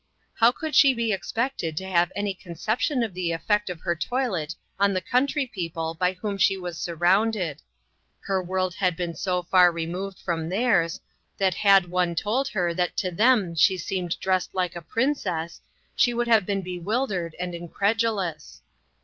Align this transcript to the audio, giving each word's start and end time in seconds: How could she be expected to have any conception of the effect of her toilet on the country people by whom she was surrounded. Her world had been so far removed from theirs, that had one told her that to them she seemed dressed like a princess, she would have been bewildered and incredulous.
How 0.33 0.51
could 0.51 0.73
she 0.73 0.95
be 0.95 1.13
expected 1.13 1.77
to 1.77 1.85
have 1.85 2.11
any 2.15 2.33
conception 2.33 3.03
of 3.03 3.13
the 3.13 3.31
effect 3.31 3.69
of 3.69 3.81
her 3.81 3.95
toilet 3.95 4.55
on 4.79 4.95
the 4.95 4.99
country 4.99 5.45
people 5.45 5.93
by 5.93 6.13
whom 6.13 6.39
she 6.39 6.57
was 6.57 6.79
surrounded. 6.79 7.61
Her 8.21 8.41
world 8.41 8.73
had 8.73 8.95
been 8.95 9.13
so 9.13 9.43
far 9.43 9.71
removed 9.71 10.17
from 10.17 10.49
theirs, 10.49 11.01
that 11.37 11.53
had 11.53 11.85
one 11.91 12.15
told 12.15 12.47
her 12.47 12.73
that 12.73 12.97
to 12.97 13.11
them 13.11 13.53
she 13.53 13.77
seemed 13.77 14.19
dressed 14.19 14.55
like 14.55 14.75
a 14.75 14.81
princess, 14.81 15.61
she 15.95 16.15
would 16.15 16.27
have 16.27 16.47
been 16.47 16.63
bewildered 16.63 17.35
and 17.39 17.53
incredulous. 17.53 18.63